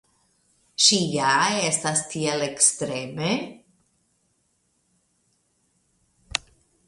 Ŝi 0.85 0.97
ja 1.15 1.33
estas 1.65 2.01
tiel 2.13 2.45
ekstreme? 2.45 3.29